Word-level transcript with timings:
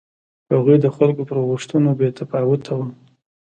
هغوی 0.51 0.77
د 0.81 0.87
خلکو 0.95 1.21
پر 1.29 1.37
غوښتنو 1.49 1.89
بې 1.99 2.09
تفاوته 2.17 2.71
و. 2.77 2.81